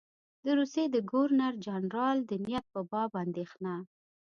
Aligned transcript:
د 0.45 0.47
روسیې 0.59 0.85
د 0.91 0.97
ګورنر 1.11 1.53
جنرال 1.65 2.17
د 2.29 2.31
نیت 2.45 2.65
په 2.73 2.81
باب 2.91 3.11
اندېښنه. 3.23 3.75